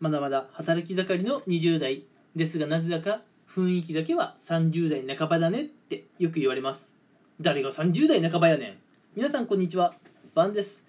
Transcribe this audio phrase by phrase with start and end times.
[0.00, 2.04] まだまだ働き盛りの20代
[2.34, 6.94] ですがなぜだか雰囲気だけは30代半ばだねってよく言われます。
[7.40, 8.74] 誰が30代半ばやねん。
[9.14, 9.94] 皆さんこんにちは。
[10.34, 10.84] バンです。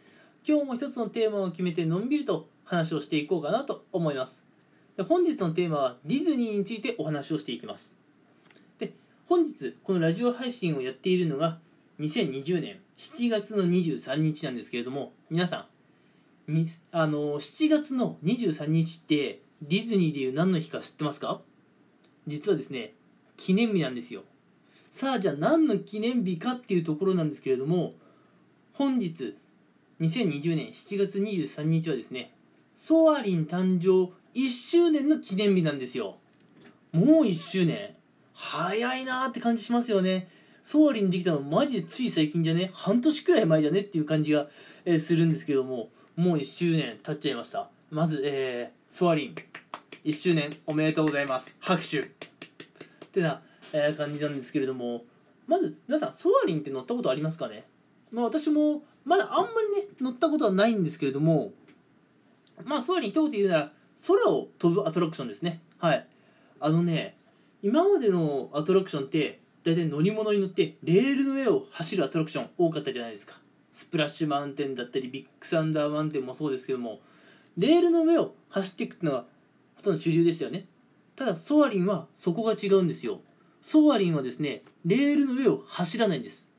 [0.48, 4.46] 今日も一つのテーマを決めてのんびりと話をしていこうかなと思います。
[5.08, 7.96] 本日のテーマはディズニーについてお話をしていきます。
[8.80, 8.94] で
[9.28, 11.60] 本日このラジオ配信をやっているのが
[12.00, 15.66] 2020年7月の23日なんですけれども皆さん
[16.48, 21.42] にあの7月の23日ってディズニーでいう何の日か知ってますか？
[22.28, 22.94] 実はですね
[23.38, 24.24] 記念日なんですよ。
[24.92, 27.94] さあじゃあ何の記念日かっていうところなんですけれども
[28.74, 29.36] 本日
[30.00, 32.32] 2020年7月23日はですね
[32.76, 36.18] ソアリン誕生1周年の記念日なんですよ。
[36.92, 37.96] もう1周年。
[38.34, 40.30] 早いなーって感じしますよね。
[40.62, 42.72] ソアリンできたのマジでつい最近じゃね？
[42.74, 43.80] 半年くらい前じゃね？
[43.80, 44.48] っていう感じが、
[44.84, 45.90] え、するんですけども。
[46.16, 47.70] もう1周年経っちゃいました。
[47.92, 49.36] まず、えー、ソアリン。
[50.06, 51.54] 1周年おめでとうございます。
[51.60, 52.00] 拍手。
[52.00, 52.06] っ
[53.12, 53.42] てな、
[53.74, 55.04] えー、感じなんですけれども。
[55.46, 57.66] まず皆さんソアリンって乗ったことありますかね？
[58.12, 61.52] まあ私もまだあんまりね乗ったことはないんですけれども。
[62.64, 63.72] まあソアリン一言言うなら
[64.08, 65.62] 空を飛ぶアトラクションですね。
[65.80, 66.08] はい。
[66.62, 67.18] あのね
[67.62, 73.34] 今までのアトラクションって大体乗り物に乗ってレールの上を走るアトラクション多かったじゃないですか。
[73.76, 77.02] スプラッシュマウンテンだったりビッグサンダーマウンテンもそうですけども
[77.58, 79.26] レールの上を走っていくっていうのが
[79.76, 80.66] ほとんど主流でしたよね。
[81.18, 83.20] ただソアリンはそこが違うんですよ。
[83.62, 86.54] ソアリンはですねレールの上を走らないんです。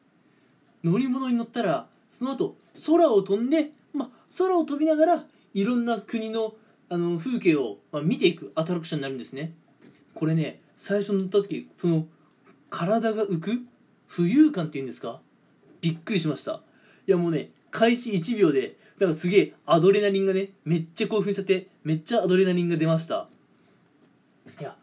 [0.85, 2.55] 乗り物に乗ったらその後
[2.87, 6.55] 空を飛んで、まあ、空を飛びながらいろんな国の
[6.91, 9.55] あの風景を、ま、見ていくアトラクションになるんですね。
[10.15, 12.07] これね最初乗った時その
[12.69, 13.63] 体が浮く
[14.09, 15.21] 浮遊感っていうんですか？
[15.81, 16.61] びっくりしました。
[17.07, 23.29] いやもうね開始1秒でだかすげえアドレナリンがねめっちゃ興奮しちゃってめっちゃアドレナリンが出ました。
[24.59, 24.77] いや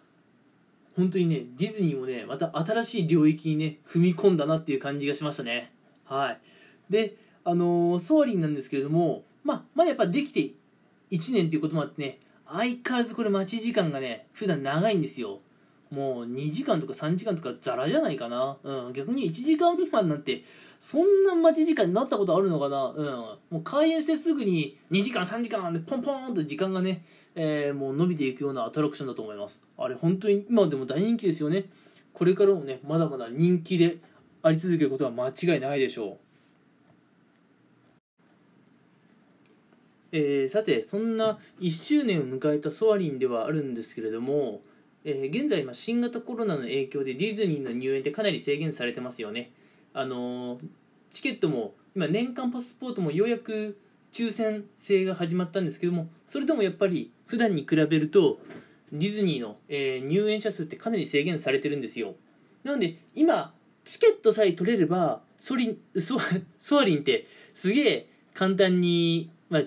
[0.95, 5.71] 本当にねディズニーもねまた新しい領域にね踏み込んだなっていう感じがしましたね。
[6.05, 6.39] はい。
[6.89, 10.51] であのー、ソーリンなんですけれどもまあまだやっぱできて
[11.11, 15.39] 1年っていうこともあってね相変わらずこれ待ち時間がね普段長いんですよ。
[15.93, 20.43] もう2時間とか3時間とかザラじゃないかな、うん、逆に1時間未満なんて
[20.79, 22.87] そんな待ち時間になったことあるのかな。
[22.87, 23.05] うん。
[23.05, 27.05] もう開園してすぐに2時間3時間でポンポンと時間がね、
[27.35, 29.65] えー、もう伸びていくようなアトラクションだと思います。
[29.77, 31.69] あれ本当に今でも大人気ですよね。
[32.11, 33.99] これからもねまだまだ人気で
[34.41, 36.17] あり続けることは間違いないでしょう。
[40.11, 44.59] えー、さてそんな1周年を迎えたソアリンではあるんですけれども、
[45.05, 49.51] えー、現在新型コロナの影響でディズニーの入園ってかなり制限されてますよね。
[49.93, 50.65] あのー、
[51.11, 53.77] チケットも今年間パスポートもようやく
[54.11, 58.39] 抽選制が始まったんですけどもそれでもやっぱり普段に比べると
[58.91, 62.13] ディズニーの、え入園者数ってかなり制限されてるんですよ。
[62.63, 63.53] なので今
[63.83, 66.19] チケットさえ取れればソリソ
[66.59, 69.63] ソアリンってすげえ簡単に、まあ、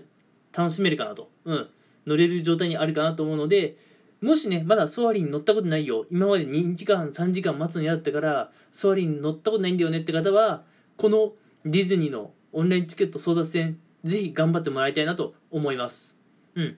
[0.57, 1.69] 楽しめるかなと、うん、
[2.07, 3.77] 乗れる状態にあるかなと思うので
[4.21, 6.07] もしねまだソアリン乗ったことないよ。
[6.11, 10.65] 今まで2時間3時間待つの嫌だったからソアリン乗ったことないんだよねって方は
[10.97, 11.33] この
[11.65, 16.19] ディズニーのオンラインチケット争奪戦ぜひ頑張ってもらいたいなと思います。
[16.55, 16.77] うん。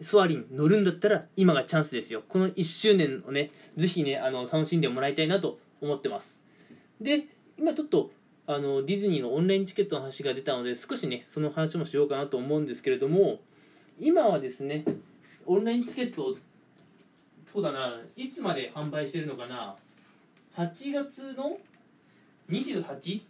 [0.00, 2.22] ソアリン乗るんだったら今がチャンスですよ。
[2.28, 6.42] この1周年をねぜひねあの楽しんでもらいたいなと思ってます。
[7.00, 7.26] で
[7.58, 8.10] 今ちょっと
[8.46, 13.40] あのディズニーのオンラインチケットの話が出たので少しねその話もしようかなと思うんですけれども
[13.98, 14.84] 今はですね
[15.46, 16.36] オンラインチケット
[17.46, 18.00] そうだな。
[18.16, 19.76] いつまで販売してるのかな。
[20.56, 21.58] 8月の
[22.50, 23.20] 28?8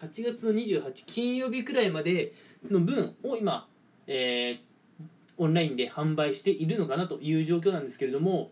[0.00, 2.32] 月の28金曜日くらいまで
[2.70, 3.66] の分を今、
[4.06, 5.04] えー、
[5.38, 8.50] オンラインで販売しているのかなという状況なんですけれども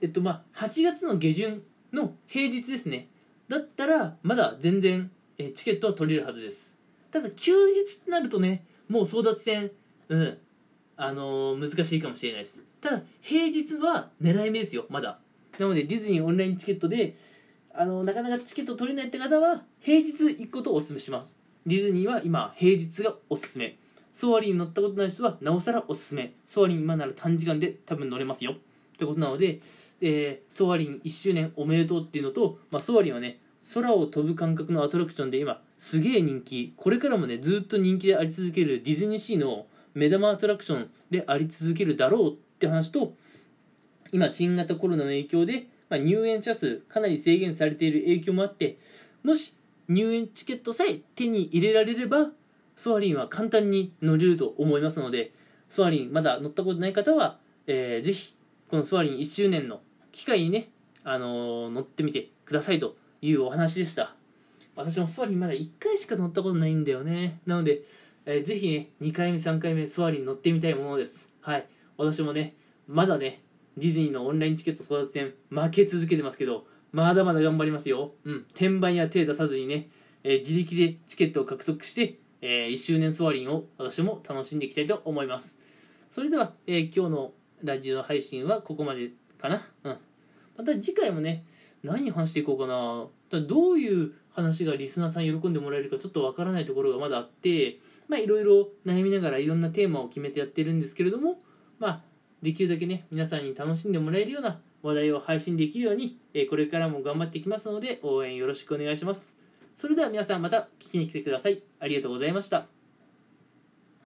[0.00, 1.62] えっとまあ8月の下旬
[1.92, 3.08] の平日ですね。
[3.48, 6.78] だったらまだ全然えチケットは取れるはずです。
[7.10, 9.70] ただ休日ってなるとねもう争奪戦。
[10.08, 10.38] うん。
[10.96, 12.62] あのー、難しいかもしれないです。
[12.80, 15.18] ただ平日は狙い目ですよまだ。
[15.58, 17.16] なのでディズニーオンラインチケットで
[17.74, 21.36] あのなかなかチケット取れないって方は平日行くことをお勧めします。
[21.66, 23.76] ディズニーは今平日がおすすめ。
[24.12, 26.32] ソアリンに乗ったことない人はなおさらおすすめ。
[26.46, 28.52] ソアリン今なら短時間で多分乗れますよ。
[28.52, 28.54] っ
[28.96, 29.60] てことなので、
[30.00, 33.40] えー、ソアリン1周年おめでとうっていうのと、まあ、ソアリンはね
[33.74, 36.72] 空を飛ぶ感覚のアトラクションで今すげえ人気。
[36.76, 39.66] これからもねずっと人気であり続けるディズニーシーの
[39.96, 43.14] 目玉アトラクションであり続けるだろうって話と
[44.12, 48.78] 今新型コロナの影響で、まあ、入園者数かなり制限されている影響もあって
[49.24, 49.54] もし
[49.88, 52.28] 入園チケットさえ手に入れられれば
[52.76, 55.32] ソアリンは簡単に乗れると思いますので
[55.70, 58.36] ソアリンまだ乗ったことない方は、えー、ぜひ
[58.68, 59.80] このソアリン1周年の
[60.12, 60.68] 機会にね、
[61.04, 64.14] あのー、乗ってみてくださいというお話でした。
[64.74, 67.38] 私もソアリンまだ1回しか乗ったことないんだよね。
[67.46, 67.82] なので、
[68.26, 71.32] えー、ぜひね2回目3回目ソアリン乗ってみたいものです。
[71.40, 71.66] はい。
[71.96, 72.54] 私もね
[72.86, 73.42] まだね
[73.76, 78.12] ディズニーのオンラインチケット争奪戦負け続けてますけどまだまだ頑張りますよ。
[78.24, 78.34] うん。
[78.50, 79.88] 転売や手出さずにね、
[80.24, 85.58] えー、自力でチケットを獲得してえー、1周年ソアリンを私も楽しんでいきたいと思います。
[86.10, 87.32] それでは、えー、今日の
[87.62, 89.68] ラジオ配信はここまでかな。
[89.84, 89.96] うん。
[90.56, 91.44] また次回もね
[91.82, 93.06] 何話していこうかな。
[93.42, 101.40] どういう話がリスナーさん喜んでもらえるかちょっとわからないところがまだあってまあいろいろ悩みながらいろんなテーマを決めてやってるんですけれども
[101.78, 102.02] まあ
[102.42, 109.36] できるだけね皆さんに楽しんでもらえるような話題を配信できるように、えー、これからも頑張っていきますので応援よろしくお願いします。
[109.74, 111.62] それでは皆さんまた聞きに来てください。
[111.80, 112.75] ありがとうございました。